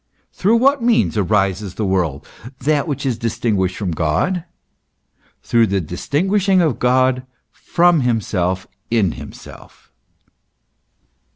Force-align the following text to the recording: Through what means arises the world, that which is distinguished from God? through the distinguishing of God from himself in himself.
Through 0.33 0.55
what 0.55 0.81
means 0.81 1.15
arises 1.15 1.75
the 1.75 1.85
world, 1.85 2.25
that 2.57 2.87
which 2.87 3.05
is 3.05 3.19
distinguished 3.19 3.77
from 3.77 3.91
God? 3.91 4.45
through 5.43 5.67
the 5.67 5.79
distinguishing 5.79 6.59
of 6.59 6.79
God 6.79 7.21
from 7.51 7.99
himself 8.01 8.65
in 8.89 9.11
himself. 9.11 9.91